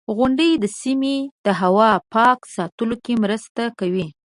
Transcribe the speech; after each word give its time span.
•غونډۍ 0.17 0.51
د 0.63 0.65
سیمې 0.81 1.17
د 1.45 1.47
هوا 1.61 1.91
پاک 2.13 2.39
ساتلو 2.55 2.95
کې 3.05 3.13
مرسته 3.23 3.63
کوي. 3.79 4.07